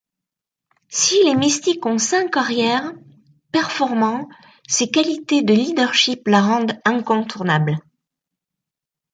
[0.89, 2.91] Si les Mystics ont cinq arrières
[3.51, 4.27] performants,
[4.67, 7.77] ses qualités de leadership la rendent incontournable.